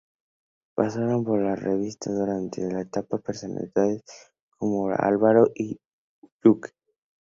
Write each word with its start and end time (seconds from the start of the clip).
Pasaron 0.73 1.23
por 1.23 1.39
la 1.43 1.55
revista 1.55 2.11
durante 2.11 2.63
esta 2.63 2.79
etapa 2.81 3.19
personalidades 3.19 4.01
como 4.57 4.89
Álvaro 4.89 5.45
Yunque. 6.43 6.71